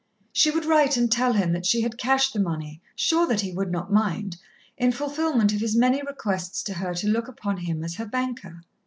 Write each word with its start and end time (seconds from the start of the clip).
She 0.33 0.49
would 0.49 0.65
write 0.65 0.97
and 0.97 1.11
tell 1.11 1.33
him 1.33 1.51
that 1.53 1.63
she 1.67 1.81
had 1.81 1.95
cashed 1.99 2.33
the 2.33 2.39
money, 2.39 2.81
sure 2.95 3.27
that 3.27 3.41
he 3.41 3.51
would 3.51 3.71
not 3.71 3.93
mind, 3.93 4.35
in 4.75 4.91
fulfilment 4.91 5.53
of 5.53 5.61
his 5.61 5.75
many 5.75 6.01
requests 6.01 6.63
to 6.63 6.73
her 6.73 6.95
to 6.95 7.07
look 7.07 7.27
upon 7.27 7.57
him 7.57 7.83
as 7.83 7.97
her 7.97 8.07
banker. 8.07 8.63